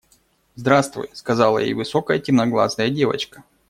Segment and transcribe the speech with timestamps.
[0.55, 3.43] –Здравствуй,– сказала ей высокая темноглазая девочка.